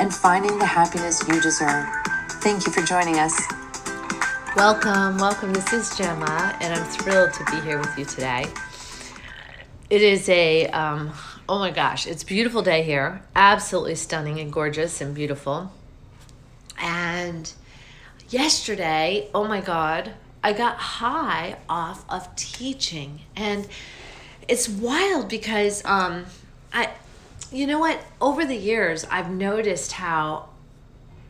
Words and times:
and 0.00 0.14
finding 0.14 0.58
the 0.58 0.64
happiness 0.64 1.22
you 1.28 1.38
deserve. 1.42 1.86
Thank 2.40 2.66
you 2.66 2.72
for 2.72 2.80
joining 2.80 3.18
us. 3.18 3.38
Welcome, 4.56 5.18
welcome. 5.18 5.52
This 5.52 5.74
is 5.74 5.94
Gemma, 5.94 6.56
and 6.62 6.72
I'm 6.72 6.84
thrilled 6.86 7.34
to 7.34 7.44
be 7.50 7.60
here 7.60 7.78
with 7.78 7.98
you 7.98 8.06
today. 8.06 8.46
It 9.90 10.00
is 10.00 10.26
a, 10.30 10.68
um, 10.68 11.12
oh 11.50 11.58
my 11.58 11.70
gosh, 11.70 12.06
it's 12.06 12.24
beautiful 12.24 12.62
day 12.62 12.82
here. 12.82 13.20
Absolutely 13.36 13.94
stunning 13.94 14.40
and 14.40 14.50
gorgeous 14.50 15.02
and 15.02 15.14
beautiful. 15.14 15.70
And 16.78 17.52
yesterday, 18.30 19.28
oh 19.34 19.46
my 19.46 19.60
God, 19.60 20.14
I 20.42 20.54
got 20.54 20.76
high 20.76 21.58
off 21.68 22.06
of 22.08 22.34
teaching. 22.36 23.20
And 23.36 23.68
it's 24.48 24.66
wild 24.66 25.28
because 25.28 25.84
um, 25.84 26.24
I, 26.72 26.88
you 27.52 27.66
know 27.66 27.78
what? 27.78 28.00
Over 28.20 28.44
the 28.44 28.56
years, 28.56 29.04
I've 29.10 29.30
noticed 29.30 29.92
how, 29.92 30.50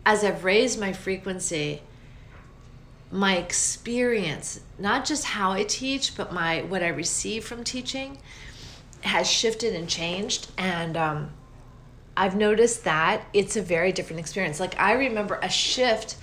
as 0.04 0.24
I've 0.24 0.44
raised 0.44 0.78
my 0.78 0.92
frequency, 0.92 1.82
my 3.10 3.36
experience, 3.36 4.60
not 4.78 5.04
just 5.04 5.24
how 5.24 5.52
I 5.52 5.64
teach, 5.64 6.16
but 6.16 6.32
my 6.32 6.62
what 6.62 6.82
I 6.82 6.88
receive 6.88 7.44
from 7.44 7.64
teaching, 7.64 8.18
has 9.00 9.28
shifted 9.28 9.74
and 9.74 9.88
changed. 9.88 10.50
And 10.58 10.96
um, 10.96 11.30
I've 12.16 12.36
noticed 12.36 12.84
that 12.84 13.22
it's 13.32 13.56
a 13.56 13.62
very 13.62 13.92
different 13.92 14.20
experience. 14.20 14.60
Like 14.60 14.78
I 14.78 14.92
remember 14.92 15.38
a 15.42 15.48
shift 15.48 16.16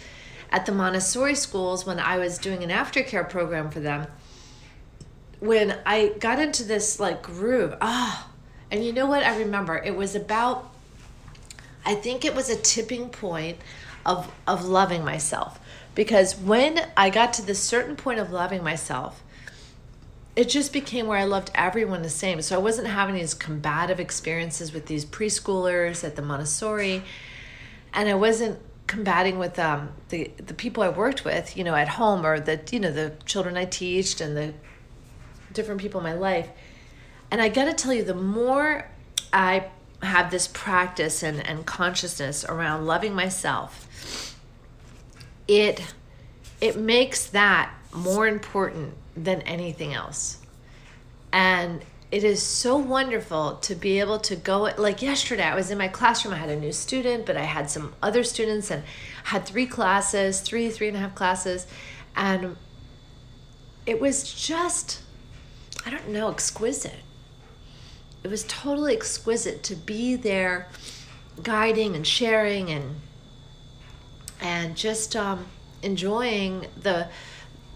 at 0.51 0.65
the 0.65 0.71
Montessori 0.71 1.35
schools 1.35 1.85
when 1.85 1.99
I 1.99 2.17
was 2.17 2.37
doing 2.37 2.63
an 2.63 2.69
aftercare 2.69 3.27
program 3.27 3.69
for 3.69 3.79
them. 3.79 4.07
When 5.39 5.77
I 5.85 6.13
got 6.19 6.39
into 6.39 6.63
this 6.63 6.99
like 6.99 7.21
groove, 7.21 7.75
ah, 7.81 8.27
oh, 8.29 8.36
and 8.71 8.83
you 8.83 8.93
know 8.93 9.05
what 9.05 9.23
I 9.23 9.37
remember? 9.37 9.77
It 9.77 9.95
was 9.95 10.15
about, 10.15 10.69
I 11.85 11.95
think 11.95 12.25
it 12.25 12.35
was 12.35 12.49
a 12.49 12.55
tipping 12.55 13.09
point 13.09 13.57
of 14.05 14.31
of 14.47 14.63
loving 14.65 15.03
myself 15.03 15.59
because 15.93 16.37
when 16.37 16.87
I 16.95 17.09
got 17.09 17.33
to 17.33 17.41
this 17.41 17.59
certain 17.59 17.95
point 17.95 18.19
of 18.19 18.31
loving 18.31 18.63
myself, 18.63 19.21
it 20.35 20.47
just 20.47 20.71
became 20.71 21.07
where 21.07 21.17
I 21.17 21.23
loved 21.25 21.49
everyone 21.55 22.03
the 22.03 22.09
same. 22.09 22.41
So 22.41 22.55
I 22.55 22.59
wasn't 22.59 22.87
having 22.87 23.15
these 23.15 23.33
combative 23.33 23.99
experiences 23.99 24.71
with 24.71 24.85
these 24.85 25.05
preschoolers 25.05 26.03
at 26.03 26.15
the 26.15 26.21
Montessori, 26.21 27.03
and 27.93 28.07
I 28.07 28.13
wasn't 28.13 28.59
combating 28.85 29.39
with 29.39 29.57
um, 29.59 29.89
the 30.09 30.31
the 30.37 30.53
people 30.53 30.83
I 30.83 30.89
worked 30.89 31.25
with, 31.25 31.57
you 31.57 31.63
know, 31.63 31.75
at 31.75 31.89
home 31.89 32.25
or 32.25 32.39
the 32.39 32.61
you 32.71 32.79
know 32.79 32.91
the 32.91 33.13
children 33.25 33.57
I 33.57 33.65
teached 33.65 34.21
and 34.21 34.37
the 34.37 34.53
different 35.51 35.81
people 35.81 35.99
in 35.99 36.03
my 36.03 36.13
life. 36.13 36.49
And 37.31 37.41
I 37.41 37.49
got 37.49 37.65
to 37.65 37.73
tell 37.73 37.93
you, 37.93 38.03
the 38.03 38.13
more 38.13 38.89
I 39.33 39.67
have 40.01 40.31
this 40.31 40.47
practice 40.47 41.23
and, 41.23 41.45
and 41.45 41.65
consciousness 41.65 42.45
around 42.45 42.85
loving 42.85 43.13
myself, 43.13 44.35
it 45.47 45.93
it 46.59 46.77
makes 46.77 47.27
that 47.27 47.71
more 47.93 48.27
important 48.27 48.93
than 49.15 49.41
anything 49.41 49.93
else. 49.93 50.39
And 51.31 51.81
it 52.11 52.23
is 52.23 52.41
so 52.41 52.77
wonderful 52.77 53.55
to 53.57 53.75
be 53.75 53.99
able 53.99 54.17
to 54.17 54.35
go 54.35 54.61
like 54.77 55.01
yesterday 55.01 55.43
i 55.43 55.53
was 55.53 55.69
in 55.69 55.77
my 55.77 55.89
classroom 55.89 56.33
i 56.33 56.37
had 56.37 56.49
a 56.49 56.55
new 56.55 56.71
student 56.71 57.25
but 57.25 57.35
i 57.35 57.43
had 57.43 57.69
some 57.69 57.93
other 58.01 58.23
students 58.23 58.71
and 58.71 58.81
had 59.25 59.45
three 59.45 59.65
classes 59.65 60.39
three 60.39 60.69
three 60.69 60.87
and 60.87 60.95
a 60.95 60.99
half 61.01 61.13
classes 61.15 61.67
and 62.15 62.55
it 63.85 63.99
was 63.99 64.31
just 64.33 65.01
i 65.85 65.89
don't 65.89 66.07
know 66.07 66.29
exquisite 66.29 67.01
it 68.27 68.29
was 68.29 68.43
totally 68.43 68.93
exquisite 68.93 69.63
to 69.63 69.73
be 69.73 70.13
there 70.17 70.67
guiding 71.41 71.95
and 71.95 72.05
sharing 72.05 72.69
and 72.69 72.95
and 74.41 74.75
just 74.75 75.15
um, 75.15 75.45
enjoying 75.81 76.67
the 76.75 77.07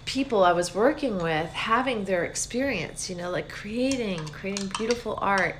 people 0.03 0.43
I 0.43 0.51
was 0.51 0.75
working 0.75 1.19
with 1.19 1.53
having 1.53 2.03
their 2.03 2.25
experience, 2.25 3.09
you 3.09 3.15
know, 3.15 3.31
like 3.31 3.47
creating, 3.47 4.27
creating 4.27 4.73
beautiful 4.77 5.17
art. 5.21 5.55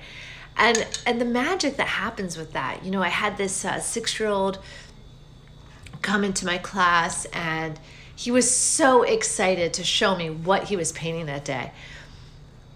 And 0.57 0.85
and 1.05 1.21
the 1.21 1.25
magic 1.25 1.77
that 1.77 1.87
happens 1.87 2.37
with 2.37 2.51
that. 2.51 2.83
You 2.83 2.91
know, 2.91 3.01
I 3.01 3.07
had 3.07 3.37
this 3.37 3.63
uh, 3.63 3.75
6-year-old 3.75 4.59
come 6.01 6.25
into 6.25 6.45
my 6.45 6.57
class 6.57 7.23
and 7.27 7.79
he 8.13 8.29
was 8.29 8.53
so 8.53 9.03
excited 9.03 9.73
to 9.75 9.85
show 9.85 10.17
me 10.17 10.29
what 10.29 10.65
he 10.65 10.75
was 10.75 10.91
painting 10.91 11.27
that 11.27 11.45
day. 11.45 11.71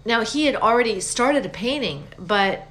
Now, 0.06 0.22
he 0.22 0.46
had 0.46 0.54
already 0.54 1.00
started 1.00 1.44
a 1.44 1.48
painting, 1.48 2.06
but 2.16 2.66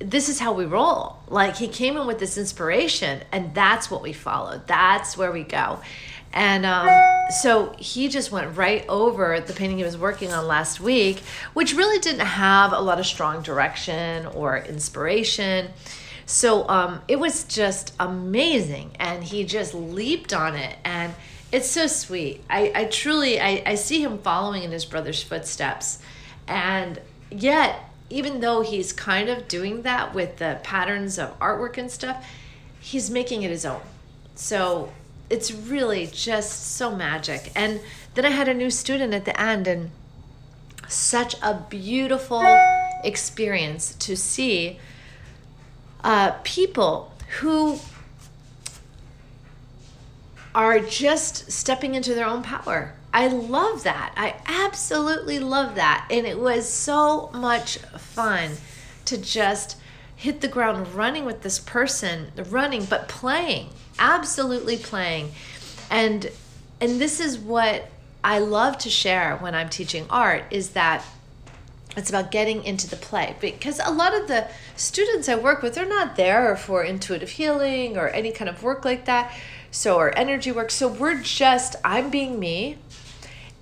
this 0.00 0.28
is 0.28 0.40
how 0.40 0.52
we 0.52 0.64
roll. 0.64 1.18
Like 1.28 1.56
he 1.56 1.68
came 1.68 1.96
in 1.96 2.06
with 2.06 2.18
this 2.18 2.36
inspiration, 2.36 3.22
and 3.30 3.54
that's 3.54 3.90
what 3.90 4.02
we 4.02 4.12
follow. 4.12 4.60
That's 4.66 5.16
where 5.16 5.30
we 5.30 5.44
go. 5.44 5.80
And 6.32 6.66
um, 6.66 6.88
so 7.42 7.74
he 7.78 8.08
just 8.08 8.32
went 8.32 8.56
right 8.56 8.84
over 8.88 9.40
the 9.40 9.52
painting 9.52 9.78
he 9.78 9.84
was 9.84 9.96
working 9.96 10.32
on 10.32 10.46
last 10.46 10.80
week, 10.80 11.20
which 11.54 11.74
really 11.74 12.00
didn't 12.00 12.26
have 12.26 12.72
a 12.72 12.80
lot 12.80 13.00
of 13.00 13.06
strong 13.06 13.42
direction 13.42 14.26
or 14.26 14.58
inspiration. 14.58 15.70
So 16.26 16.68
um, 16.68 17.02
it 17.08 17.18
was 17.18 17.44
just 17.44 17.92
amazing. 17.98 18.92
And 19.00 19.24
he 19.24 19.44
just 19.44 19.74
leaped 19.74 20.32
on 20.32 20.54
it. 20.54 20.76
And 20.84 21.12
it's 21.50 21.68
so 21.68 21.88
sweet. 21.88 22.44
I, 22.48 22.72
I 22.74 22.84
truly, 22.84 23.40
I, 23.40 23.62
I 23.66 23.74
see 23.74 24.00
him 24.00 24.18
following 24.18 24.62
in 24.62 24.70
his 24.70 24.84
brother's 24.84 25.22
footsteps. 25.22 25.98
And 26.50 27.00
yet, 27.30 27.78
even 28.10 28.40
though 28.40 28.62
he's 28.62 28.92
kind 28.92 29.28
of 29.28 29.46
doing 29.46 29.82
that 29.82 30.12
with 30.12 30.38
the 30.38 30.58
patterns 30.64 31.16
of 31.16 31.38
artwork 31.38 31.78
and 31.78 31.88
stuff, 31.88 32.26
he's 32.80 33.08
making 33.08 33.42
it 33.42 33.50
his 33.50 33.64
own. 33.64 33.82
So 34.34 34.92
it's 35.30 35.52
really 35.52 36.08
just 36.08 36.74
so 36.74 36.94
magic. 36.94 37.52
And 37.54 37.80
then 38.14 38.24
I 38.24 38.30
had 38.30 38.48
a 38.48 38.54
new 38.54 38.68
student 38.68 39.14
at 39.14 39.24
the 39.24 39.40
end, 39.40 39.68
and 39.68 39.92
such 40.88 41.36
a 41.40 41.54
beautiful 41.70 42.42
experience 43.04 43.94
to 44.00 44.16
see 44.16 44.80
uh, 46.02 46.32
people 46.42 47.14
who 47.38 47.78
are 50.52 50.80
just 50.80 51.52
stepping 51.52 51.94
into 51.94 52.12
their 52.12 52.26
own 52.26 52.42
power. 52.42 52.94
I 53.12 53.26
love 53.28 53.82
that. 53.84 54.12
I 54.16 54.36
absolutely 54.46 55.38
love 55.38 55.74
that. 55.74 56.06
And 56.10 56.26
it 56.26 56.38
was 56.38 56.68
so 56.68 57.30
much 57.32 57.78
fun 57.78 58.52
to 59.06 59.18
just 59.18 59.76
hit 60.14 60.40
the 60.40 60.48
ground 60.48 60.94
running 60.94 61.24
with 61.24 61.42
this 61.42 61.58
person, 61.58 62.30
running, 62.50 62.84
but 62.84 63.08
playing 63.08 63.70
absolutely 64.00 64.78
playing. 64.78 65.30
And 65.90 66.30
and 66.80 67.00
this 67.00 67.20
is 67.20 67.38
what 67.38 67.88
I 68.24 68.38
love 68.38 68.78
to 68.78 68.90
share 68.90 69.36
when 69.36 69.54
I'm 69.54 69.68
teaching 69.68 70.06
art 70.10 70.44
is 70.50 70.70
that 70.70 71.04
it's 71.96 72.08
about 72.08 72.30
getting 72.30 72.64
into 72.64 72.88
the 72.88 72.96
play 72.96 73.36
because 73.40 73.80
a 73.84 73.90
lot 73.90 74.14
of 74.14 74.28
the 74.28 74.48
students 74.76 75.28
I 75.28 75.34
work 75.34 75.62
with 75.62 75.74
they're 75.74 75.86
not 75.86 76.16
there 76.16 76.56
for 76.56 76.82
intuitive 76.82 77.30
healing 77.30 77.98
or 77.98 78.08
any 78.08 78.32
kind 78.32 78.48
of 78.48 78.62
work 78.62 78.84
like 78.84 79.04
that. 79.04 79.32
So 79.70 79.98
or 79.98 80.16
energy 80.18 80.50
work. 80.50 80.70
So 80.70 80.88
we're 80.88 81.20
just 81.20 81.76
I'm 81.84 82.10
being 82.10 82.40
me 82.40 82.78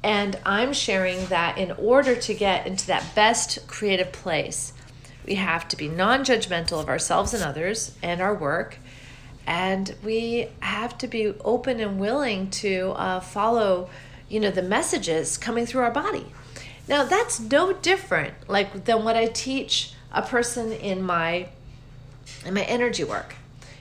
and 0.09 0.39
I'm 0.47 0.73
sharing 0.73 1.27
that 1.27 1.59
in 1.59 1.71
order 1.73 2.17
to 2.17 2.33
get 2.33 2.67
into 2.67 2.87
that 2.87 3.15
best 3.15 3.69
creative 3.69 4.11
place, 4.11 4.73
we 5.27 5.35
have 5.35 5.69
to 5.69 5.77
be 5.77 5.87
non-judgmental 5.87 6.81
of 6.81 6.89
ourselves 6.89 7.35
and 7.35 7.45
others 7.45 7.95
and 8.03 8.23
our 8.23 8.35
work. 8.35 8.79
And 9.47 9.95
we 10.03 10.49
have 10.61 10.97
to 10.99 11.09
be 11.09 11.35
open 11.45 11.79
and 11.79 12.01
willing 12.01 12.49
to 12.53 12.95
uh, 12.97 13.21
follow 13.21 13.91
you 14.31 14.41
know 14.41 14.51
the 14.51 14.63
messages 14.63 15.37
coming 15.37 15.67
through 15.67 15.83
our 15.83 15.91
body. 15.91 16.25
Now 16.89 17.05
that's 17.05 17.39
no 17.39 17.75
different 17.75 18.33
like 18.49 18.87
than 18.87 19.05
what 19.05 19.15
i 19.15 19.27
teach 19.27 19.93
a 20.11 20.23
person 20.23 20.73
in 20.73 21.03
my 21.03 21.49
in 22.47 22.55
my 22.55 22.63
energy 22.63 23.05
work. 23.05 23.35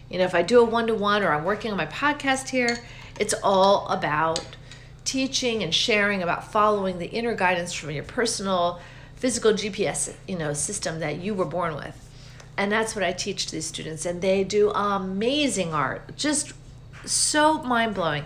You 0.10 0.18
know 0.18 0.26
if 0.26 0.36
i 0.36 0.42
do 0.42 0.60
a 0.60 0.66
one-to-one 0.66 1.24
or 1.24 1.32
i'm 1.32 1.46
working 1.46 1.72
on 1.72 1.78
my 1.78 1.86
podcast 1.86 2.50
here 2.50 2.80
it's 3.18 3.34
all 3.44 3.88
about 3.88 4.57
teaching 5.08 5.64
and 5.64 5.74
sharing 5.74 6.22
about 6.22 6.52
following 6.52 7.00
the 7.00 7.08
inner 7.08 7.34
guidance 7.34 7.74
from 7.74 7.92
your 7.92 8.04
personal 8.04 8.80
physical 9.16 9.54
gps 9.54 10.14
you 10.28 10.38
know 10.38 10.54
system 10.54 11.00
that 11.00 11.20
you 11.20 11.34
were 11.34 11.46
born 11.46 11.76
with 11.76 12.08
and 12.58 12.72
that's 12.72 12.96
what 12.96 13.06
I 13.06 13.14
teach 13.14 13.46
to 13.46 13.52
these 13.54 13.68
students. 13.68 14.06
And 14.06 14.22
they 14.22 14.44
do 14.44 14.72
amazing 14.72 15.74
art, 15.74 16.18
just 16.18 16.54
so 17.06 17.62
mind 17.62 17.94
blowing. 17.94 18.24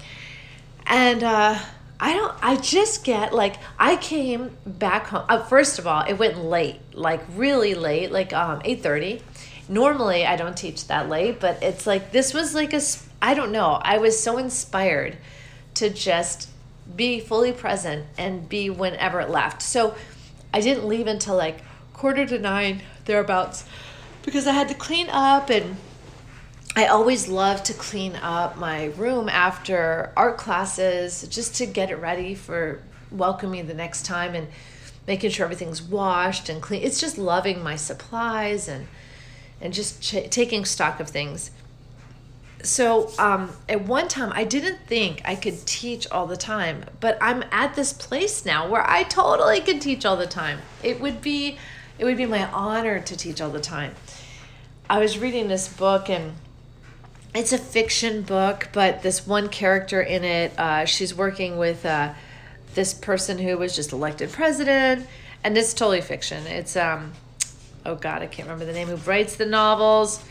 And 0.86 1.22
uh, 1.22 1.60
I 2.00 2.13
don't, 2.13 2.33
I 2.42 2.56
just 2.56 3.04
get 3.04 3.34
like, 3.34 3.57
I 3.77 3.98
came 3.98 4.57
back 4.66 5.07
home. 5.07 5.25
Uh, 5.27 5.44
first 5.44 5.77
of 5.77 5.86
all, 5.86 6.04
it 6.06 6.13
went 6.13 6.38
late, 6.38 6.80
like 6.94 7.22
really 7.36 7.75
late, 7.75 8.12
like 8.12 8.31
um, 8.31 8.62
8.30. 8.62 9.22
Normally, 9.68 10.25
I 10.25 10.38
don't 10.38 10.57
teach 10.57 10.88
that 10.88 11.10
late, 11.10 11.39
but 11.39 11.62
it's 11.62 11.86
like, 11.86 12.12
this 12.12 12.34
was 12.34 12.56
like 12.56 12.74
a, 12.74 12.81
I 13.22 13.34
don't 13.34 13.51
know, 13.51 13.80
I 13.81 13.98
was 13.98 14.22
so 14.22 14.38
inspired 14.38 15.18
to 15.75 15.89
just 15.89 16.50
be 16.96 17.20
fully 17.20 17.52
present 17.52 18.06
and 18.18 18.48
be 18.48 18.70
whenever 18.70 19.22
it 19.22 19.30
left. 19.30 19.62
So 19.62 19.96
I 20.54 20.62
didn't 20.62 20.88
leave 20.88 21.08
until 21.08 21.36
like 21.36 21.60
quarter 21.94 22.26
to 22.26 22.40
nine, 22.40 22.82
thereabouts, 23.06 23.66
because 24.24 24.48
I 24.48 24.54
had 24.54 24.70
to 24.70 24.76
clean 24.76 25.08
up 25.10 25.50
and 25.50 25.78
I 26.76 26.86
always 26.86 27.28
love 27.28 27.64
to 27.64 27.74
clean 27.74 28.16
up 28.16 28.58
my 28.58 28.86
room 28.98 29.28
after 29.28 30.14
art 30.16 30.38
classes 30.38 31.28
just 31.30 31.56
to 31.56 31.66
get 31.66 31.92
it 31.92 31.98
ready 31.98 32.34
for 32.34 32.82
welcoming 33.12 33.68
the 33.68 33.74
next 33.74 34.06
time 34.06 34.36
and 34.36 34.48
making 35.06 35.32
sure 35.32 35.44
everything's 35.44 35.82
washed 35.82 36.48
and 36.48 36.62
clean. 36.62 36.82
It's 36.82 37.02
just 37.02 37.18
loving 37.18 37.62
my 37.62 37.76
supplies 37.76 38.68
and 38.68 38.88
and 39.60 39.74
just 39.74 40.02
ch- 40.02 40.30
taking 40.30 40.66
stock 40.66 41.00
of 41.00 41.10
things. 41.10 41.52
So 42.63 43.12
um, 43.18 43.52
at 43.68 43.86
one 43.86 44.08
time, 44.08 44.31
I 44.34 44.44
didn't 44.44 44.80
think 44.88 45.22
I 45.25 45.36
could 45.36 45.66
teach 45.66 46.08
all 46.10 46.28
the 46.28 46.38
time, 46.38 46.86
but 47.00 47.18
I'm 47.22 47.44
at 47.52 47.75
this 47.75 47.94
place 47.94 48.46
now 48.46 48.68
where 48.69 48.88
I 48.90 49.04
totally 49.04 49.62
could 49.62 49.81
teach 49.81 50.06
all 50.06 50.18
the 50.18 50.28
time. 50.28 50.60
It 50.84 51.00
would 51.02 51.22
be, 51.22 51.58
it 51.98 52.06
would 52.06 52.18
be 52.18 52.25
my 52.25 52.50
honor 52.52 53.00
to 53.00 53.18
teach 53.18 53.42
all 53.42 53.50
the 53.50 53.60
time. 53.60 53.96
I 54.90 55.00
was 55.00 55.18
reading 55.18 55.48
this 55.48 55.68
book 55.68 56.10
and 56.10 56.34
it's 57.34 57.54
a 57.54 57.58
fiction 57.58 58.24
book, 58.24 58.69
but 58.74 59.04
this 59.04 59.25
one 59.25 59.48
character 59.48 60.02
in 60.02 60.24
it, 60.24 60.58
uh, 60.60 60.86
she's 60.86 61.16
working 61.16 61.58
with 61.58 61.86
uh, 61.86 62.13
this 62.74 62.94
person 62.94 63.38
who 63.38 63.58
was 63.58 63.75
just 63.75 63.94
elected 63.94 64.31
president, 64.31 65.08
and 65.44 65.58
it's 65.58 65.74
totally 65.74 66.02
fiction. 66.02 66.46
It's 66.48 66.75
um, 66.75 67.13
oh 67.86 67.96
god, 67.96 68.22
I 68.22 68.28
can't 68.28 68.48
remember 68.48 68.66
the 68.66 68.74
name. 68.74 68.90
Who 68.90 68.98
writes 68.98 69.36
the 69.36 69.46
novels? 69.46 70.22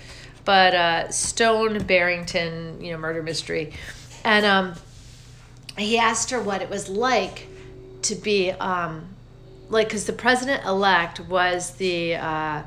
But 0.45 0.75
uh, 0.75 1.11
Stone 1.11 1.85
Barrington, 1.85 2.83
you 2.83 2.93
know, 2.93 2.99
murder 2.99 3.23
mystery, 3.23 3.73
and 4.25 4.47
um, 4.47 4.75
he 5.77 5.99
asked 5.99 6.31
her 6.31 6.41
what 6.41 6.63
it 6.63 6.71
was 6.71 6.89
like 6.89 7.47
to 8.03 8.15
be 8.15 8.51
um, 8.53 9.07
like 9.69 9.89
because 9.89 10.07
the 10.07 10.13
president 10.13 10.65
elect 10.65 11.21
was 11.21 11.73
the 11.73 12.17
uh, 12.17 12.63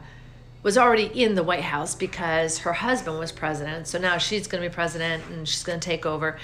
was 0.64 0.78
already 0.78 1.06
in 1.06 1.36
the 1.36 1.44
White 1.44 1.64
House 1.64 1.94
because 1.94 2.60
her 2.60 2.74
husband 2.74 3.20
was 3.20 3.32
president. 3.32 3.88
So 3.88 4.00
now 4.00 4.18
she's 4.18 4.48
going 4.48 4.64
to 4.64 4.70
be 4.70 4.74
president 4.74 5.24
and 5.30 5.48
she's 5.48 5.64
going 5.64 5.80
to 5.80 5.86
take 5.86 6.06
over. 6.06 6.40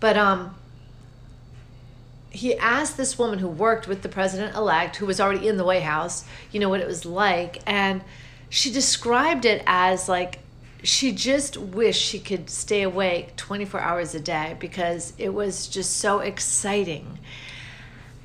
But 0.00 0.16
um, 0.16 0.56
he 2.30 2.56
asked 2.56 2.96
this 2.96 3.18
woman 3.18 3.38
who 3.38 3.48
worked 3.48 3.86
with 3.86 4.02
the 4.02 4.08
president 4.08 4.56
elect, 4.56 4.96
who 4.96 5.06
was 5.06 5.20
already 5.20 5.46
in 5.46 5.58
the 5.58 5.64
White 5.64 5.82
House, 5.82 6.24
you 6.50 6.60
know, 6.60 6.70
what 6.70 6.80
it 6.80 6.86
was 6.86 7.04
like. 7.04 7.60
And 7.66 8.02
she 8.48 8.72
described 8.72 9.44
it 9.44 9.62
as 9.66 10.08
like 10.08 10.38
she 10.82 11.12
just 11.12 11.56
wished 11.56 12.02
she 12.02 12.18
could 12.18 12.50
stay 12.50 12.82
awake 12.82 13.36
24 13.36 13.80
hours 13.80 14.14
a 14.14 14.20
day 14.20 14.56
because 14.58 15.12
it 15.18 15.32
was 15.32 15.68
just 15.68 15.96
so 15.98 16.20
exciting. 16.20 17.18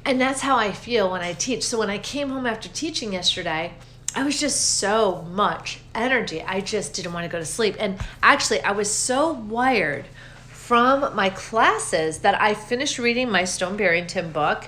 And 0.06 0.20
that's 0.20 0.42
how 0.42 0.58
I 0.58 0.72
feel 0.72 1.12
when 1.12 1.22
I 1.22 1.34
teach. 1.34 1.64
So 1.64 1.80
when 1.80 1.90
I 1.90 1.98
came 1.98 2.30
home 2.30 2.46
after 2.46 2.70
teaching 2.70 3.14
yesterday, 3.14 3.74
I 4.16 4.24
was 4.24 4.40
just 4.40 4.78
so 4.80 5.24
much 5.24 5.80
energy. 5.94 6.42
I 6.42 6.62
just 6.62 6.94
didn't 6.94 7.14
want 7.14 7.26
to 7.26 7.32
go 7.32 7.40
to 7.40 7.46
sleep. 7.46 7.76
And 7.80 8.00
actually, 8.24 8.62
I 8.62 8.72
was 8.72 8.90
so 8.90 9.32
wired 9.32 10.06
from 10.48 11.16
my 11.16 11.30
classes 11.30 12.20
that 12.20 12.42
I 12.42 12.54
finished 12.54 13.00
reading 13.00 13.30
my 13.30 13.44
Stone 13.44 13.78
Barrington 13.78 14.32
book 14.32 14.68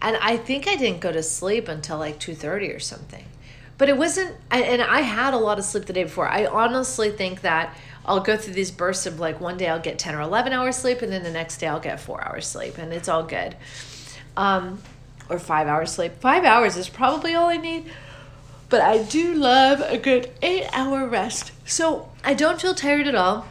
and 0.00 0.16
I 0.20 0.36
think 0.36 0.68
I 0.68 0.76
didn't 0.76 1.00
go 1.00 1.12
to 1.12 1.22
sleep 1.22 1.68
until 1.68 1.98
like 1.98 2.18
2:30 2.18 2.74
or 2.74 2.80
something. 2.80 3.24
But 3.78 3.88
it 3.88 3.96
wasn't 3.96 4.36
and 4.50 4.82
I 4.82 5.00
had 5.00 5.34
a 5.34 5.38
lot 5.38 5.58
of 5.58 5.64
sleep 5.64 5.86
the 5.86 5.92
day 5.92 6.04
before. 6.04 6.28
I 6.28 6.46
honestly 6.46 7.10
think 7.10 7.40
that 7.42 7.74
I'll 8.04 8.20
go 8.20 8.36
through 8.36 8.54
these 8.54 8.70
bursts 8.70 9.06
of 9.06 9.20
like 9.20 9.40
one 9.40 9.56
day 9.56 9.68
I'll 9.68 9.80
get 9.80 9.98
10 9.98 10.14
or 10.14 10.20
11 10.20 10.52
hours 10.52 10.76
sleep 10.76 11.02
and 11.02 11.12
then 11.12 11.22
the 11.22 11.30
next 11.30 11.58
day 11.58 11.68
I'll 11.68 11.80
get 11.80 12.00
4 12.00 12.26
hours 12.26 12.46
sleep 12.46 12.78
and 12.78 12.92
it's 12.92 13.08
all 13.08 13.22
good. 13.22 13.56
Um 14.36 14.82
or 15.30 15.38
5 15.38 15.66
hours 15.68 15.92
sleep. 15.92 16.12
5 16.20 16.44
hours 16.44 16.76
is 16.76 16.88
probably 16.88 17.34
all 17.34 17.48
I 17.48 17.56
need 17.56 17.90
but 18.68 18.80
I 18.80 19.02
do 19.02 19.34
love 19.34 19.80
a 19.80 19.96
good 19.96 20.30
eight 20.42 20.68
hour 20.72 21.06
rest. 21.06 21.52
So 21.64 22.10
I 22.24 22.34
don't 22.34 22.60
feel 22.60 22.74
tired 22.74 23.06
at 23.06 23.14
all. 23.14 23.46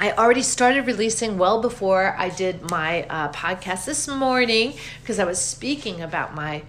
I 0.00 0.12
already 0.12 0.42
started 0.42 0.86
releasing 0.86 1.38
well 1.38 1.60
before 1.60 2.16
I 2.18 2.28
did 2.28 2.68
my 2.70 3.04
uh, 3.04 3.30
podcast 3.30 3.84
this 3.84 4.08
morning 4.08 4.74
because 5.00 5.18
I 5.18 5.24
was 5.24 5.40
speaking 5.40 6.00
about 6.00 6.34
my 6.34 6.62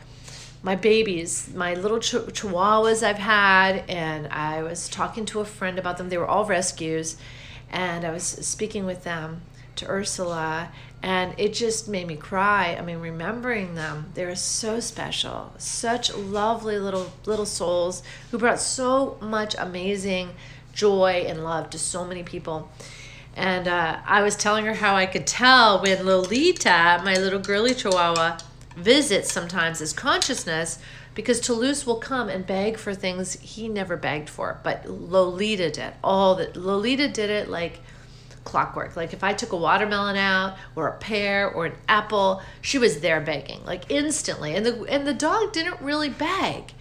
my 0.63 0.75
babies, 0.75 1.49
my 1.53 1.73
little 1.73 1.99
ch- 1.99 2.13
chihuahuas 2.13 3.03
I've 3.03 3.17
had, 3.17 3.83
and 3.89 4.27
I 4.27 4.63
was 4.63 4.87
talking 4.87 5.25
to 5.25 5.41
a 5.41 5.45
friend 5.45 5.77
about 5.77 5.97
them. 5.97 6.07
They 6.07 6.17
were 6.17 6.27
all 6.27 6.45
rescues, 6.45 7.17
and 7.69 8.05
I 8.05 8.11
was 8.11 8.23
speaking 8.23 8.85
with 8.85 9.03
them 9.03 9.41
to 9.75 9.89
Ursula, 9.89 10.71
and 11.01 11.33
it 11.37 11.53
just 11.53 11.89
made 11.89 12.07
me 12.07 12.15
cry. 12.15 12.77
I 12.79 12.81
mean, 12.81 12.99
remembering 12.99 13.75
them, 13.75 14.11
they're 14.13 14.35
so 14.35 14.79
special, 14.79 15.53
such 15.57 16.15
lovely 16.15 16.79
little 16.79 17.11
little 17.25 17.45
souls 17.45 18.01
who 18.31 18.37
brought 18.37 18.59
so 18.59 19.17
much 19.19 19.55
amazing 19.59 20.29
joy 20.73 21.25
and 21.27 21.43
love 21.43 21.69
to 21.71 21.77
so 21.77 22.05
many 22.05 22.23
people. 22.23 22.71
And 23.35 23.67
uh, 23.67 23.99
I 24.05 24.21
was 24.21 24.35
telling 24.37 24.65
her 24.65 24.75
how 24.75 24.95
I 24.95 25.07
could 25.07 25.27
tell 25.27 25.81
when 25.81 26.05
Lolita, 26.05 27.01
my 27.03 27.15
little 27.15 27.39
girly 27.39 27.73
chihuahua, 27.73 28.37
visits 28.75 29.31
sometimes 29.31 29.81
is 29.81 29.93
consciousness 29.93 30.79
because 31.15 31.39
Toulouse 31.39 31.85
will 31.85 31.97
come 31.97 32.29
and 32.29 32.45
beg 32.45 32.77
for 32.77 32.93
things 32.93 33.33
he 33.39 33.67
never 33.67 33.95
begged 33.95 34.29
for, 34.29 34.59
but 34.63 34.87
Lolita 34.89 35.69
did. 35.69 35.93
All 36.03 36.35
that 36.35 36.55
Lolita 36.55 37.07
did 37.07 37.29
it 37.29 37.49
like 37.49 37.79
clockwork. 38.43 38.95
Like 38.95 39.13
if 39.13 39.23
I 39.23 39.33
took 39.33 39.51
a 39.51 39.57
watermelon 39.57 40.15
out 40.15 40.57
or 40.75 40.87
a 40.87 40.97
pear 40.97 41.49
or 41.49 41.67
an 41.67 41.75
apple, 41.87 42.41
she 42.61 42.77
was 42.77 42.99
there 42.99 43.21
begging 43.21 43.63
like 43.65 43.89
instantly. 43.89 44.55
And 44.55 44.65
the 44.65 44.83
and 44.83 45.07
the 45.07 45.13
dog 45.13 45.53
didn't 45.53 45.81
really 45.81 46.09
beg. 46.09 46.73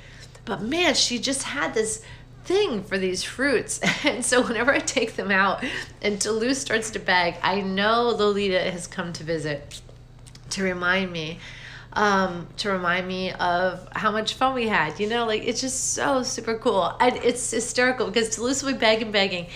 But 0.44 0.62
man, 0.62 0.94
she 0.94 1.18
just 1.18 1.44
had 1.44 1.74
this 1.74 2.02
thing 2.44 2.82
for 2.82 2.98
these 2.98 3.22
fruits. 3.22 3.80
And 4.04 4.24
so 4.24 4.42
whenever 4.42 4.72
I 4.72 4.80
take 4.80 5.14
them 5.14 5.30
out 5.30 5.64
and 6.00 6.20
Toulouse 6.20 6.58
starts 6.58 6.90
to 6.90 6.98
beg, 6.98 7.36
I 7.42 7.60
know 7.60 8.08
Lolita 8.08 8.58
has 8.58 8.88
come 8.88 9.12
to 9.12 9.24
visit 9.24 9.80
to 10.50 10.64
remind 10.64 11.12
me 11.12 11.38
um, 11.94 12.46
to 12.58 12.70
remind 12.70 13.06
me 13.06 13.32
of 13.32 13.88
how 13.92 14.10
much 14.10 14.34
fun 14.34 14.54
we 14.54 14.68
had. 14.68 14.98
You 15.00 15.08
know, 15.08 15.26
like 15.26 15.42
it's 15.42 15.60
just 15.60 15.92
so 15.94 16.22
super 16.22 16.56
cool. 16.58 16.96
And 17.00 17.16
it's 17.16 17.50
hysterical 17.50 18.06
because 18.06 18.30
Toulouse 18.30 18.62
will 18.62 18.72
be 18.72 18.78
begging, 18.78 19.10
begging 19.10 19.46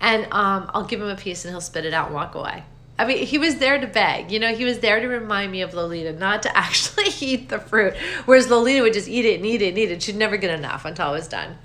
and 0.00 0.24
um, 0.32 0.70
I'll 0.74 0.84
give 0.84 1.00
him 1.00 1.08
a 1.08 1.16
piece 1.16 1.44
and 1.44 1.52
he'll 1.52 1.60
spit 1.60 1.84
it 1.84 1.94
out 1.94 2.06
and 2.06 2.14
walk 2.14 2.34
away. 2.34 2.64
I 2.98 3.06
mean, 3.06 3.26
he 3.26 3.38
was 3.38 3.56
there 3.56 3.78
to 3.78 3.86
beg. 3.86 4.30
You 4.30 4.38
know, 4.38 4.54
he 4.54 4.64
was 4.64 4.78
there 4.78 5.00
to 5.00 5.06
remind 5.06 5.52
me 5.52 5.60
of 5.60 5.74
Lolita, 5.74 6.12
not 6.12 6.42
to 6.44 6.56
actually 6.56 7.10
eat 7.20 7.48
the 7.48 7.58
fruit. 7.58 7.94
Whereas 8.24 8.48
Lolita 8.48 8.82
would 8.82 8.94
just 8.94 9.08
eat 9.08 9.24
it 9.24 9.36
and 9.36 9.46
eat 9.46 9.62
it 9.62 9.68
and 9.70 9.78
eat 9.78 9.90
it. 9.90 10.02
She'd 10.02 10.16
never 10.16 10.36
get 10.36 10.50
enough 10.50 10.84
until 10.84 11.10
it 11.10 11.12
was 11.12 11.28
done. 11.28 11.56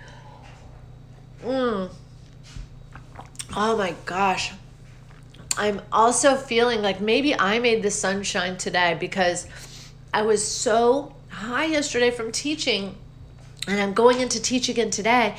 Mm. 1.43 1.89
Oh 3.55 3.77
my 3.77 3.95
gosh. 4.05 4.53
I'm 5.57 5.81
also 5.91 6.35
feeling 6.35 6.81
like 6.81 7.01
maybe 7.01 7.37
I 7.37 7.59
made 7.59 7.83
the 7.83 7.91
sunshine 7.91 8.57
today 8.57 8.95
because 8.99 9.47
I 10.13 10.23
was 10.23 10.45
so 10.45 11.15
high 11.29 11.65
yesterday 11.65 12.11
from 12.11 12.31
teaching 12.31 12.95
and 13.67 13.79
I'm 13.79 13.93
going 13.93 14.19
into 14.19 14.41
teach 14.41 14.67
again 14.67 14.89
today 14.89 15.37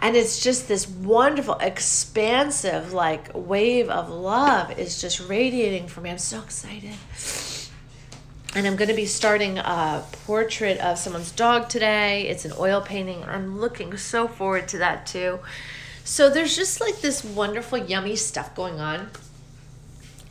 and 0.00 0.16
it's 0.16 0.42
just 0.42 0.68
this 0.68 0.88
wonderful 0.88 1.54
expansive 1.54 2.92
like 2.92 3.30
wave 3.34 3.90
of 3.90 4.08
love 4.08 4.78
is 4.78 5.00
just 5.00 5.20
radiating 5.20 5.86
from 5.88 6.04
me. 6.04 6.10
I'm 6.10 6.18
so 6.18 6.40
excited. 6.40 6.94
And 8.54 8.66
i'm 8.66 8.76
going 8.76 8.88
to 8.88 8.94
be 8.94 9.04
starting 9.04 9.58
a 9.58 10.02
portrait 10.24 10.78
of 10.78 10.96
someone's 10.96 11.30
dog 11.30 11.68
today. 11.68 12.26
It's 12.28 12.46
an 12.46 12.52
oil 12.58 12.80
painting. 12.80 13.22
I'm 13.24 13.60
looking 13.60 13.98
so 13.98 14.28
forward 14.28 14.68
to 14.68 14.78
that 14.78 15.06
too. 15.06 15.40
So 16.04 16.30
there's 16.30 16.56
just 16.56 16.80
like 16.80 17.00
this 17.02 17.22
wonderful 17.22 17.76
yummy 17.78 18.16
stuff 18.16 18.54
going 18.54 18.80
on 18.80 19.10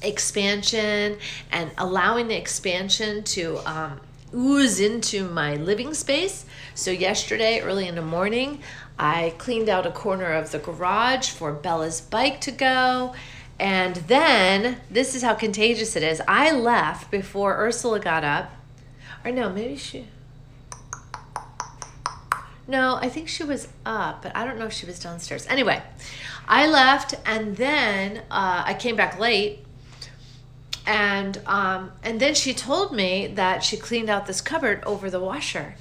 expansion 0.02 1.18
and 1.52 1.72
allowing 1.78 2.28
the 2.28 2.36
expansion 2.36 3.24
to 3.24 3.58
um, 3.70 4.00
ooze 4.34 4.80
into 4.80 5.30
my 5.30 5.56
living 5.56 5.94
space 5.94 6.46
so 6.74 6.92
yesterday 6.92 7.62
early 7.62 7.88
in 7.88 7.96
the 7.96 8.02
morning 8.02 8.62
I 8.98 9.34
cleaned 9.38 9.70
out 9.70 9.86
a 9.86 9.92
corner 9.92 10.32
of 10.32 10.52
the 10.52 10.60
garage 10.60 11.30
for 11.30 11.52
Bella's 11.52 12.02
bike 12.02 12.40
to 12.42 12.52
go. 12.52 13.14
And 13.60 13.96
then, 13.96 14.78
this 14.90 15.16
is 15.16 15.22
how 15.22 15.34
contagious 15.34 15.96
it 15.96 16.04
is. 16.04 16.22
I 16.28 16.52
left 16.52 17.12
before 17.12 17.58
Ursula 17.58 18.00
got 18.00 18.24
up. 18.24 18.52
Or 19.24 19.32
no, 19.32 19.50
maybe 19.50 19.78
she. 19.78 20.08
No, 22.68 22.96
I 22.96 23.10
think 23.10 23.28
she 23.28 23.44
was 23.44 23.68
up, 23.86 24.24
but 24.24 24.36
I 24.36 24.44
don't 24.44 24.58
know 24.58 24.66
if 24.66 24.74
she 24.74 24.86
was 24.86 25.00
downstairs. 25.00 25.46
Anyway, 25.48 25.82
I 26.48 26.68
left 26.68 27.14
and 27.26 27.56
then 27.58 28.20
uh, 28.32 28.64
I 28.66 28.74
came 28.74 28.96
back 28.96 29.20
late. 29.20 29.65
And 30.86 31.40
um, 31.48 31.92
and 32.04 32.20
then 32.20 32.36
she 32.36 32.54
told 32.54 32.94
me 32.94 33.28
that 33.36 33.64
she 33.64 33.78
cleaned 33.78 34.10
out 34.10 34.28
this 34.28 34.42
cupboard 34.42 34.84
over 34.86 35.10
the 35.10 35.20
washer, 35.20 35.76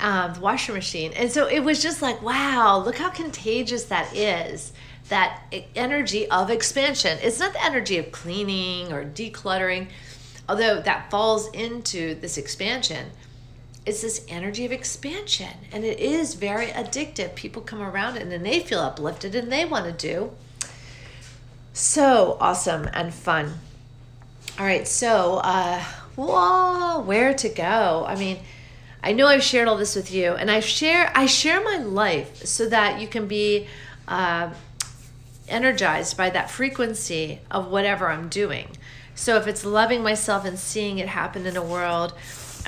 um, 0.00 0.34
the 0.34 0.40
washer 0.40 0.72
machine. 0.72 1.12
And 1.14 1.30
so 1.30 1.46
it 1.46 1.60
was 1.60 1.82
just 1.82 2.02
like, 2.02 2.20
wow, 2.22 2.82
look 2.84 2.96
how 2.96 3.10
contagious 3.10 3.84
that 3.84 4.14
is. 4.14 4.72
That 5.08 5.42
energy 5.74 6.28
of 6.28 6.50
expansion. 6.50 7.18
It's 7.22 7.38
not 7.38 7.54
the 7.54 7.64
energy 7.64 7.96
of 7.96 8.12
cleaning 8.12 8.92
or 8.92 9.04
decluttering, 9.04 9.88
although 10.48 10.82
that 10.82 11.10
falls 11.10 11.48
into 11.52 12.14
this 12.16 12.36
expansion 12.36 13.10
it's 13.88 14.02
this 14.02 14.26
energy 14.28 14.66
of 14.66 14.72
expansion 14.72 15.48
and 15.72 15.82
it 15.82 15.98
is 15.98 16.34
very 16.34 16.66
addictive 16.66 17.34
people 17.34 17.62
come 17.62 17.80
around 17.80 18.18
it 18.18 18.22
and 18.22 18.44
they 18.44 18.60
feel 18.60 18.80
uplifted 18.80 19.34
and 19.34 19.50
they 19.50 19.64
want 19.64 19.86
to 19.86 19.92
do 19.92 20.30
so 21.72 22.36
awesome 22.38 22.86
and 22.92 23.14
fun 23.14 23.54
all 24.58 24.64
right 24.64 24.86
so 24.88 25.36
uh 25.44 25.80
whoa 26.16 27.00
where 27.00 27.32
to 27.32 27.48
go 27.48 28.04
i 28.08 28.14
mean 28.16 28.38
i 29.02 29.12
know 29.12 29.26
i've 29.26 29.42
shared 29.42 29.68
all 29.68 29.76
this 29.76 29.94
with 29.94 30.12
you 30.12 30.32
and 30.32 30.50
i 30.50 30.60
share 30.60 31.12
i 31.14 31.26
share 31.26 31.62
my 31.62 31.78
life 31.78 32.44
so 32.44 32.68
that 32.68 33.00
you 33.00 33.06
can 33.06 33.26
be 33.26 33.66
uh, 34.08 34.50
energized 35.48 36.16
by 36.16 36.30
that 36.30 36.50
frequency 36.50 37.40
of 37.50 37.70
whatever 37.70 38.08
i'm 38.08 38.28
doing 38.28 38.68
so 39.14 39.36
if 39.36 39.46
it's 39.46 39.64
loving 39.64 40.02
myself 40.02 40.44
and 40.44 40.58
seeing 40.58 40.98
it 40.98 41.08
happen 41.08 41.46
in 41.46 41.56
a 41.56 41.62
world 41.62 42.14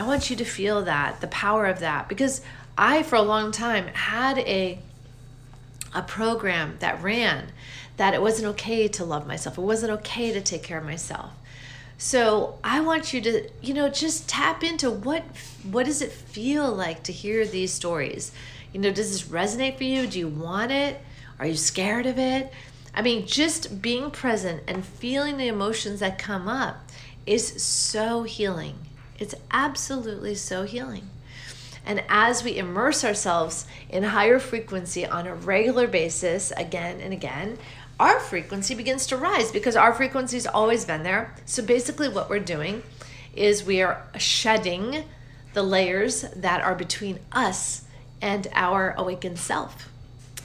I 0.01 0.03
want 0.03 0.31
you 0.31 0.37
to 0.37 0.45
feel 0.47 0.83
that, 0.85 1.21
the 1.21 1.27
power 1.27 1.67
of 1.67 1.81
that, 1.81 2.09
because 2.09 2.41
I, 2.79 3.03
for 3.03 3.17
a 3.17 3.23
long 3.23 3.53
time, 3.53 3.89
had 3.89 4.39
a 4.39 4.79
a 5.93 6.03
program 6.03 6.77
that 6.79 7.03
ran 7.03 7.51
that 7.97 8.15
it 8.15 8.23
wasn't 8.23 8.47
okay 8.47 8.87
to 8.87 9.05
love 9.05 9.27
myself. 9.27 9.59
It 9.59 9.63
wasn't 9.63 9.91
okay 9.93 10.33
to 10.33 10.41
take 10.41 10.63
care 10.63 10.79
of 10.79 10.85
myself. 10.85 11.33
So 12.01 12.59
I 12.65 12.81
want 12.81 13.13
you 13.13 13.21
to, 13.21 13.51
you 13.61 13.75
know, 13.75 13.91
just 13.91 14.27
tap 14.27 14.65
into 14.65 14.91
what 14.91 15.23
what 15.71 15.85
does 15.85 16.01
it 16.01 16.11
feel 16.11 16.73
like 16.73 17.03
to 17.03 17.13
hear 17.13 17.47
these 17.47 17.75
stories? 17.75 18.33
You 18.73 18.81
know, 18.81 18.91
does 18.91 19.13
this 19.13 19.31
resonate 19.31 19.77
for 19.77 19.85
you? 19.85 20.07
Do 20.07 20.19
you 20.19 20.29
want 20.29 20.73
it? 20.73 20.99
Are 21.39 21.45
you 21.45 21.57
scared 21.57 22.07
of 22.07 22.19
it? 22.19 22.51
I 22.95 23.03
mean, 23.03 23.27
just 23.27 23.83
being 23.83 24.11
present 24.11 24.63
and 24.67 24.83
feeling 24.83 25.37
the 25.37 25.49
emotions 25.49 26.01
that 26.01 26.19
come 26.19 26.49
up 26.49 26.89
is 27.27 27.63
so 27.63 28.23
healing. 28.23 28.79
It's 29.19 29.35
absolutely 29.51 30.37
so 30.37 30.63
healing. 30.63 31.11
And 31.85 32.03
as 32.09 32.45
we 32.45 32.57
immerse 32.57 33.05
ourselves 33.05 33.67
in 33.89 34.03
higher 34.03 34.39
frequency 34.39 35.07
on 35.07 35.27
a 35.27 35.35
regular 35.35 35.87
basis, 35.87 36.53
again 36.53 37.01
and 37.01 37.13
again, 37.13 37.59
our 37.99 38.19
frequency 38.19 38.75
begins 38.75 39.07
to 39.09 39.17
rise 39.17 39.53
because 39.53 39.77
our 39.77 39.93
frequency's 39.93 40.47
always 40.47 40.85
been 40.85 41.03
there. 41.03 41.35
So 41.45 41.63
basically, 41.63 42.09
what 42.09 42.31
we're 42.31 42.39
doing 42.39 42.83
is 43.35 43.65
we 43.65 43.83
are 43.83 44.07
shedding 44.19 45.05
the 45.53 45.63
layers 45.63 46.23
that 46.35 46.63
are 46.63 46.75
between 46.75 47.19
us 47.33 47.85
and 48.23 48.47
our 48.55 48.95
awakened 48.97 49.39
self. 49.39 49.89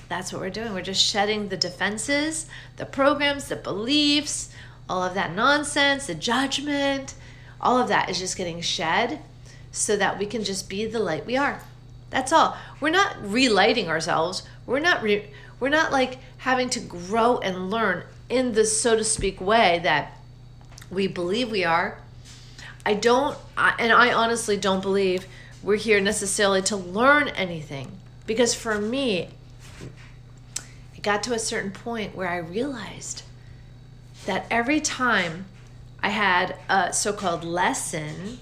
That's 0.10 0.32
what 0.32 0.42
we're 0.42 0.50
doing. 0.50 0.74
We're 0.74 0.82
just 0.82 1.04
shedding 1.04 1.50
the 1.50 1.58
defenses, 1.58 2.48
the 2.78 2.86
programs, 2.86 3.48
the 3.48 3.56
beliefs, 3.56 4.50
all 4.88 5.04
of 5.04 5.16
that 5.16 5.34
nonsense, 5.34 6.08
the 6.08 6.16
judgment, 6.16 7.16
all 7.60 7.78
of 7.80 7.88
that 7.88 8.10
is 8.10 8.20
just 8.20 8.38
getting 8.38 8.62
shed 8.62 9.20
so 9.76 9.98
that 9.98 10.18
we 10.18 10.26
can 10.26 10.44
just 10.44 10.70
be 10.70 10.86
the 10.86 11.00
light 11.00 11.26
we 11.26 11.36
are. 11.36 11.62
That's 12.10 12.32
all. 12.32 12.58
We're 12.80 12.92
not 12.92 13.18
relighting 13.22 13.90
ourselves. 13.90 14.44
We're 14.66 14.80
not 14.80 15.04
re- 15.04 15.30
we're 15.60 15.70
not 15.70 15.92
like 15.92 16.18
having 16.38 16.70
to 16.72 16.80
grow 16.80 17.40
and 17.40 17.70
learn 17.70 18.04
in 18.30 18.54
this 18.54 18.82
so 18.82 18.96
to 18.96 19.04
speak 19.04 19.42
way 19.42 19.80
that 19.84 20.18
we 20.90 21.08
believe 21.08 21.52
we 21.52 21.66
are. 21.66 22.00
I 22.86 22.94
don't 22.94 23.38
I, 23.58 23.76
and 23.78 23.92
I 23.92 24.14
honestly 24.14 24.56
don't 24.56 24.82
believe 24.82 25.28
we're 25.62 25.76
here 25.76 26.00
necessarily 26.00 26.62
to 26.64 26.78
learn 26.78 27.28
anything 27.30 27.92
because 28.26 28.54
for 28.54 28.80
me 28.80 29.30
it 30.96 31.04
got 31.04 31.22
to 31.24 31.34
a 31.34 31.40
certain 31.40 31.72
point 31.72 32.16
where 32.16 32.30
I 32.30 32.38
realized 32.38 33.24
that 34.26 34.46
every 34.50 34.80
time 34.80 35.46
I 36.02 36.10
had 36.10 36.56
a 36.70 36.94
so 36.94 37.12
called 37.14 37.44
lesson, 37.44 38.40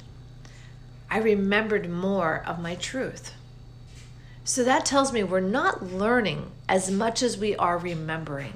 I 1.14 1.20
remembered 1.20 1.88
more 1.92 2.44
of 2.44 2.58
my 2.58 2.74
truth. 2.74 3.36
So 4.44 4.64
that 4.64 4.84
tells 4.84 5.14
me 5.14 5.22
we're 5.22 5.42
not 5.42 5.94
learning 5.94 6.50
as 6.68 6.90
much 6.90 7.22
as 7.22 7.38
we 7.38 7.56
are 7.56 7.78
remembering. 7.78 8.54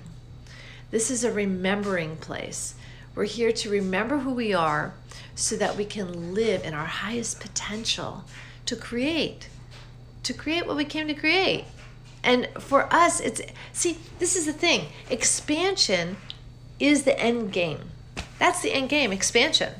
This 0.89 1.11
is 1.11 1.23
a 1.23 1.31
remembering 1.31 2.15
place. 2.15 2.73
We're 3.13 3.25
here 3.25 3.51
to 3.51 3.69
remember 3.69 4.17
who 4.17 4.33
we 4.33 4.55
are 4.55 4.93
so 5.35 5.55
that 5.55 5.77
we 5.77 5.85
can 5.85 6.33
live 6.33 6.63
in 6.65 6.73
our 6.73 6.87
highest 6.87 7.39
potential 7.39 8.23
to 8.65 8.75
create, 8.75 9.49
to 10.23 10.33
create 10.33 10.65
what 10.65 10.77
we 10.77 10.85
came 10.85 11.07
to 11.09 11.13
create. 11.13 11.65
And 12.23 12.47
for 12.57 12.91
us, 12.91 13.19
it's 13.19 13.39
see, 13.71 13.99
this 14.17 14.35
is 14.35 14.47
the 14.47 14.51
thing 14.51 14.87
expansion 15.11 16.17
is 16.79 17.03
the 17.03 17.19
end 17.19 17.53
game. 17.53 17.91
That's 18.39 18.63
the 18.63 18.73
end 18.73 18.89
game 18.89 19.11
expansion. 19.11 19.73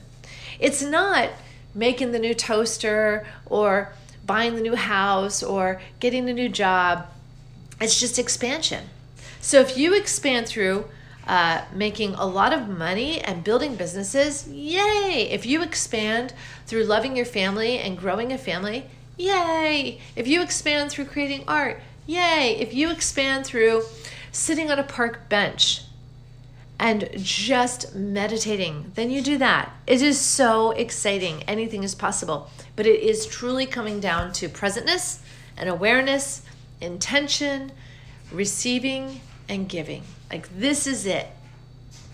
It's 0.60 0.84
not 0.84 1.32
making 1.78 2.12
the 2.12 2.20
new 2.20 2.34
toaster 2.34 3.26
or 3.46 3.94
buying 4.26 4.56
the 4.56 4.62
new 4.62 4.76
house 4.76 5.44
or 5.44 5.80
getting 6.00 6.28
a 6.30 6.34
new 6.34 6.50
job. 6.50 7.06
It's 7.80 8.00
just 8.00 8.18
expansion. 8.20 8.86
So 9.40 9.62
if 9.62 9.78
you 9.78 9.94
expand 9.94 10.48
through 10.48 10.86
uh, 11.28 11.62
making 11.74 12.16
a 12.16 12.26
lot 12.26 12.52
of 12.52 12.68
money 12.68 13.22
and 13.22 13.44
building 13.44 13.76
businesses, 13.76 14.48
yay! 14.48 15.30
If 15.32 15.46
you 15.46 15.62
expand 15.62 16.34
through 16.66 16.86
loving 16.86 17.16
your 17.16 17.26
family 17.26 17.78
and 17.78 17.98
growing 17.98 18.34
a 18.34 18.38
family, 18.38 18.86
yay! 19.18 20.00
If 20.16 20.28
you 20.28 20.42
expand 20.42 20.90
through 20.90 21.06
creating 21.06 21.44
art, 21.48 21.80
yay! 22.08 22.58
If 22.60 22.74
you 22.74 22.90
expand 22.90 23.46
through 23.46 23.84
sitting 24.32 24.72
on 24.72 24.80
a 24.80 24.84
park 24.84 25.30
bench 25.30 25.84
and 26.80 27.10
just 27.16 27.96
meditating, 27.96 28.92
then 28.96 29.10
you 29.10 29.22
do 29.22 29.38
that. 29.40 29.72
It 29.88 30.02
is 30.02 30.20
so 30.20 30.72
exciting. 30.72 31.44
Anything 31.44 31.84
is 31.84 31.96
possible. 31.96 32.50
But 32.76 32.86
it 32.86 33.02
is 33.02 33.26
truly 33.26 33.66
coming 33.66 34.00
down 34.00 34.32
to 34.34 34.48
presentness 34.48 35.20
and 35.58 35.70
awareness, 35.70 36.44
intention, 36.80 37.72
receiving, 38.32 39.22
and 39.50 39.68
giving. 39.68 40.04
Like, 40.32 40.50
this 40.58 40.86
is 40.86 41.06
it. 41.06 41.28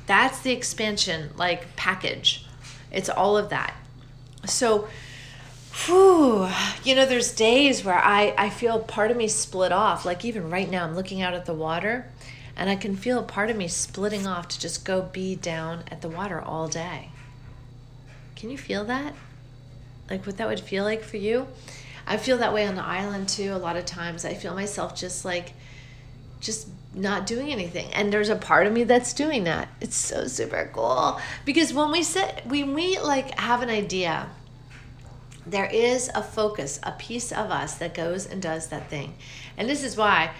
That's 0.05 0.39
the 0.39 0.51
expansion, 0.51 1.31
like, 1.35 1.75
package. 1.75 2.45
It's 2.91 3.09
all 3.09 3.37
of 3.37 3.49
that. 3.49 3.73
So, 4.45 4.87
whew, 5.85 6.47
you 6.83 6.95
know, 6.95 7.05
there's 7.05 7.33
days 7.33 7.83
where 7.83 7.97
I, 7.97 8.33
I 8.37 8.49
feel 8.49 8.79
part 8.79 9.11
of 9.11 9.17
me 9.17 9.27
split 9.27 9.71
off. 9.71 10.05
Like, 10.05 10.23
even 10.23 10.49
right 10.49 10.69
now, 10.69 10.85
I'm 10.85 10.95
looking 10.95 11.21
out 11.21 11.33
at 11.33 11.45
the 11.45 11.53
water 11.53 12.05
and 12.55 12.69
I 12.69 12.75
can 12.75 12.95
feel 12.95 13.19
a 13.19 13.23
part 13.23 13.49
of 13.49 13.57
me 13.57 13.67
splitting 13.67 14.27
off 14.27 14.47
to 14.49 14.59
just 14.59 14.85
go 14.85 15.01
be 15.01 15.35
down 15.35 15.83
at 15.89 16.01
the 16.01 16.09
water 16.09 16.39
all 16.39 16.67
day. 16.67 17.09
Can 18.35 18.49
you 18.49 18.57
feel 18.57 18.85
that? 18.85 19.13
Like 20.09 20.25
what 20.25 20.37
that 20.37 20.47
would 20.47 20.59
feel 20.59 20.83
like 20.83 21.03
for 21.03 21.17
you? 21.17 21.47
I 22.05 22.17
feel 22.17 22.37
that 22.39 22.53
way 22.53 22.67
on 22.67 22.75
the 22.75 22.83
island 22.83 23.29
too. 23.29 23.53
A 23.53 23.57
lot 23.57 23.77
of 23.77 23.85
times 23.85 24.25
I 24.25 24.33
feel 24.33 24.53
myself 24.53 24.95
just 24.95 25.25
like, 25.25 25.53
just 26.41 26.67
not 26.93 27.25
doing 27.25 27.51
anything. 27.51 27.91
And 27.93 28.11
there's 28.11 28.29
a 28.29 28.35
part 28.35 28.67
of 28.67 28.73
me 28.73 28.83
that's 28.83 29.13
doing 29.13 29.45
that. 29.45 29.69
It's 29.81 29.95
so 29.95 30.27
super 30.27 30.69
cool. 30.73 31.19
Because 31.45 31.73
when 31.73 31.91
we 31.91 32.03
sit, 32.03 32.43
when 32.45 32.73
we 32.73 32.99
like 32.99 33.39
have 33.39 33.61
an 33.61 33.69
idea, 33.69 34.29
there 35.45 35.65
is 35.65 36.09
a 36.13 36.21
focus, 36.21 36.79
a 36.83 36.91
piece 36.91 37.31
of 37.31 37.49
us 37.49 37.75
that 37.75 37.93
goes 37.93 38.25
and 38.25 38.41
does 38.41 38.67
that 38.67 38.89
thing. 38.89 39.15
And 39.57 39.69
this 39.69 39.83
is 39.83 39.97
why 39.97 40.31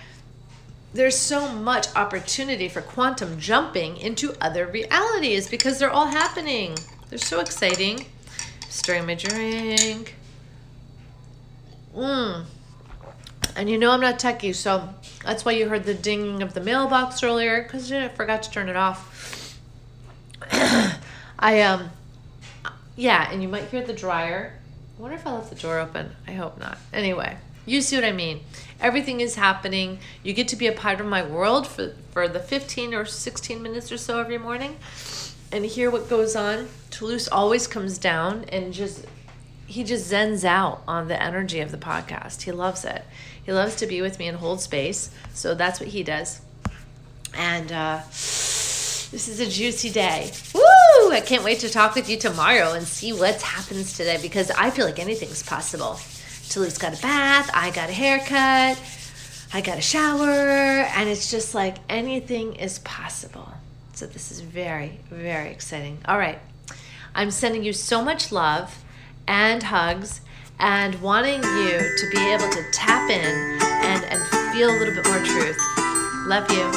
there's 0.94 1.18
so 1.18 1.50
much 1.52 1.88
opportunity 1.96 2.70
for 2.70 2.82
quantum 2.82 3.40
jumping 3.40 3.98
into 3.98 4.36
other 4.40 4.68
realities 4.68 5.50
because 5.50 5.80
they're 5.80 5.90
all 5.90 6.08
happening. 6.08 6.78
They're 7.10 7.18
so 7.18 7.40
exciting. 7.40 8.06
Stirring 8.70 9.08
my 9.08 9.16
drink. 9.16 10.16
Mmm. 11.96 12.46
And 13.56 13.70
you 13.70 13.78
know 13.78 13.92
I'm 13.92 14.02
not 14.02 14.20
techie, 14.20 14.56
so 14.56 14.90
that's 15.24 15.46
why 15.46 15.52
you 15.52 15.70
heard 15.70 15.84
the 15.84 15.94
dinging 15.94 16.42
of 16.42 16.54
the 16.54 16.62
mailbox 16.62 17.22
earlier 17.24 17.64
because 17.64 17.92
I 17.92 18.08
forgot 18.08 18.44
to 18.44 18.52
turn 18.52 18.70
it 18.70 18.76
off. 18.76 19.60
I 21.40 21.62
um, 21.62 21.90
yeah, 22.96 23.32
and 23.32 23.42
you 23.42 23.48
might 23.48 23.66
hear 23.66 23.84
the 23.84 23.94
dryer. 23.94 24.54
I 24.98 25.02
wonder 25.02 25.18
if 25.18 25.26
I 25.26 25.34
left 25.34 25.50
the 25.50 25.56
door 25.56 25.80
open. 25.80 26.16
I 26.28 26.34
hope 26.34 26.60
not. 26.60 26.78
Anyway, 26.92 27.38
you 27.66 27.82
see 27.82 27.96
what 27.96 28.06
I 28.06 28.12
mean. 28.12 28.42
Everything 28.80 29.22
is 29.22 29.36
happening. 29.36 30.00
You 30.24 30.34
get 30.34 30.48
to 30.50 30.56
be 30.56 30.68
a 30.68 30.74
part 30.74 31.00
of 31.00 31.08
my 31.08 31.24
world 31.24 31.68
for, 31.68 31.96
for 32.12 32.28
the 32.28 32.40
15 32.40 32.94
or 32.94 33.06
16 33.06 33.62
minutes 33.62 33.92
or 33.92 33.98
so 33.98 34.20
every 34.20 34.38
morning 34.38 34.78
and 35.52 35.66
hear 35.66 35.90
what 35.90 36.10
goes 36.10 36.36
on. 36.36 36.68
Toulouse 36.90 37.28
always 37.28 37.68
comes 37.68 37.98
down 37.98 38.46
and 38.50 38.74
just 38.74 39.06
he 39.66 39.84
just 39.84 40.12
zens 40.12 40.44
out 40.44 40.84
on 40.88 41.08
the 41.08 41.22
energy 41.22 41.60
of 41.60 41.72
the 41.72 41.78
podcast. 41.78 42.42
He 42.42 42.52
loves 42.52 42.84
it. 42.84 43.04
He 43.44 43.52
loves 43.52 43.76
to 43.78 43.88
be 43.88 44.02
with 44.02 44.20
me 44.20 44.28
and 44.28 44.38
hold 44.38 44.62
space. 44.62 45.10
So 45.34 45.56
that's 45.56 45.80
what 45.80 45.90
he 45.90 46.04
does. 46.04 46.42
And 47.36 47.72
uh, 47.72 48.02
this 48.08 49.28
is 49.28 49.40
a 49.40 49.48
juicy 49.48 49.90
day. 49.90 50.32
Woo! 50.54 51.12
I 51.12 51.22
can't 51.26 51.44
wait 51.44 51.60
to 51.60 51.70
talk 51.70 51.96
with 51.96 52.10
you 52.10 52.18
tomorrow 52.18 52.74
and 52.74 52.86
see 52.86 53.14
what 53.14 53.42
happens 53.42 53.96
today 53.98 54.20
because 54.22 54.52
I 54.52 54.70
feel 54.70 54.86
like 54.86 55.00
anything's 55.00 55.44
possible. 55.44 55.98
Tali's 56.50 56.78
got 56.78 56.98
a 56.98 57.02
bath, 57.02 57.50
I 57.54 57.72
got 57.72 57.90
a 57.90 57.94
haircut, 57.94 58.82
I 59.54 59.62
got 59.62 59.78
a 59.78 59.82
shower, 59.82 60.30
and 60.30 61.10
it's 61.10 61.32
just 61.32 61.56
like 61.56 61.78
anything 61.90 62.56
is 62.56 62.80
possible. 62.80 63.54
So 63.94 64.06
this 64.06 64.32
is 64.32 64.40
very, 64.42 65.00
very 65.10 65.50
exciting. 65.50 66.00
All 66.06 66.18
right. 66.18 66.40
I'm 67.16 67.30
sending 67.30 67.64
you 67.64 67.74
so 67.74 68.04
much 68.04 68.32
love 68.32 68.84
and 69.28 69.62
hugs 69.62 70.22
and 70.60 71.00
wanting 71.02 71.44
you 71.44 71.78
to 71.78 72.10
be 72.12 72.20
able 72.34 72.50
to 72.50 72.64
tap 72.72 73.10
in 73.10 73.60
and, 73.62 74.04
and 74.06 74.22
feel 74.54 74.70
a 74.70 74.78
little 74.80 74.96
bit 74.96 75.06
more 75.08 75.24
truth. 75.24 75.58
Love 76.26 76.50
you. 76.52 76.70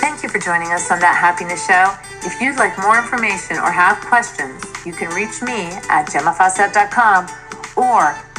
Thank 0.00 0.22
you 0.22 0.28
for 0.28 0.38
joining 0.38 0.68
us 0.72 0.90
on 0.90 1.00
That 1.00 1.16
Happiness 1.16 1.66
Show. 1.66 1.94
If 2.26 2.40
you'd 2.40 2.56
like 2.56 2.76
more 2.78 2.98
information 2.98 3.56
or 3.56 3.70
have 3.70 4.00
questions, 4.00 4.62
you 4.84 4.92
can 4.92 5.08
reach 5.14 5.40
me 5.40 5.72
at 5.88 6.08
gemmafawcett.com 6.08 7.28
or 7.76 8.16